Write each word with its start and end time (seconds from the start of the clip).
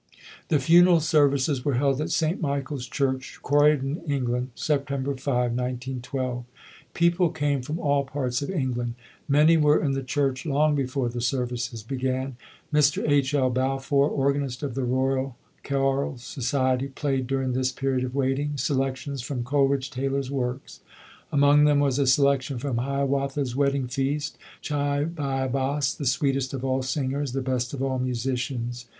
The 0.47 0.57
funeral 0.57 0.99
services 0.99 1.63
were 1.63 1.75
held 1.75 2.01
at 2.01 2.09
St. 2.09 2.41
Michael's 2.41 2.87
Church, 2.87 3.37
Croydon, 3.43 4.01
England, 4.07 4.49
September 4.55 5.15
5, 5.15 5.51
1912. 5.51 6.43
People 6.95 7.29
came 7.29 7.61
from 7.61 7.77
all 7.77 8.03
parts 8.03 8.41
of 8.41 8.49
England. 8.49 8.95
Many 9.27 9.57
were 9.57 9.79
in 9.79 9.91
the 9.91 10.01
church 10.01 10.43
long 10.43 10.73
before 10.73 11.07
the 11.07 11.21
services 11.21 11.83
began. 11.83 12.35
Mr. 12.73 13.07
H. 13.07 13.35
L. 13.35 13.51
Balfour, 13.51 14.09
organist 14.09 14.63
of 14.63 14.73
the 14.73 14.85
Royal 14.85 15.37
Choral 15.63 16.17
Society, 16.17 16.87
played 16.87 17.27
during 17.27 17.53
this 17.53 17.71
period 17.71 18.03
of 18.03 18.15
waiting, 18.15 18.57
se 18.57 18.73
lections 18.73 19.23
from 19.23 19.43
Coleridge 19.43 19.91
Taylor's 19.91 20.31
works. 20.31 20.79
Among 21.31 21.65
them 21.65 21.79
was 21.79 21.99
a 21.99 22.07
selection 22.07 22.57
from 22.57 22.77
"Hiawatha's 22.79 23.55
Wedding 23.55 23.87
Feast" 23.87 24.39
"Chibiabos, 24.63 25.95
the 25.95 26.07
sweetest 26.07 26.55
of 26.55 26.65
all 26.65 26.81
singers, 26.81 27.33
SAMUEL 27.33 27.43
COLERIDGE 27.43 27.43
TAYLOR 27.43 27.43
[149 27.43 27.43
the 27.45 27.51
best 27.51 27.73
of 27.75 27.83
all 27.83 27.99
musicians". 27.99 28.85